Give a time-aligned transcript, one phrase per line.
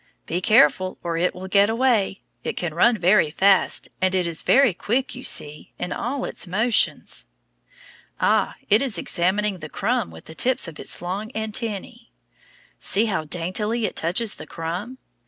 [0.25, 4.41] Be careful, or it will get away; it can run very fast, and it is
[4.41, 7.27] very quick, you see, in all its motions.
[8.19, 12.07] Ah, it is examining the crumb with the tips of its long antennæ.
[12.79, 14.97] See how daintily it touches the crumb.